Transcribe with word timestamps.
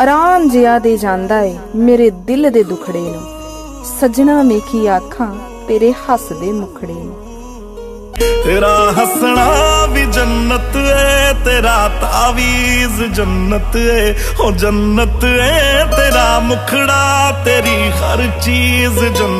ਆਰਾਮ 0.00 0.48
ਜਿਆ 0.48 0.78
ਦੇ 0.78 0.96
ਜਾਂਦਾ 0.96 1.40
ਏ 1.40 1.58
ਮੇਰੇ 1.74 2.10
ਦਿਲ 2.10 2.50
ਦੇ 2.50 2.62
ਦੁਖੜੇ 2.64 3.00
ਨੂੰ। 3.00 3.20
ਸਜਣਾ 3.84 4.42
ਵੇਖੀ 4.42 4.86
ਆਖਾਂ, 4.86 5.34
ਤੇਰੇ 5.68 5.92
ਹੱਸਦੇ 5.92 6.52
ਮੁਖੜੇ 6.52 6.92
ਨੂੰ। 6.92 7.16
ਤੇਰਾ 8.44 8.90
ਹੱਸਣਾ 8.90 9.86
ਵੀ 9.86 10.04
ਜੰਨਤ 10.04 10.76
ਏ, 10.76 11.44
ਤੇਰਾ 11.44 11.90
ਤਾਵੀਜ਼ 12.00 13.02
ਜੰਨਤ 13.02 13.76
ਏ। 13.76 14.14
ਹੋ 14.40 14.50
ਜੰਨਤ 14.50 15.24
ਏ, 15.24 15.84
ਤੇਰਾ 15.96 16.40
ਮੁਖੜਾ, 16.40 17.32
ਤੇਰੀ 17.44 17.90
ਹਰ 17.90 18.40
ਚੀਜ਼ 18.42 18.98
ਜੰਨਤ 18.98 19.38